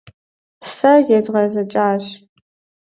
Сэ 0.73 0.91
зезгъэзэкӀащ. 1.05 2.05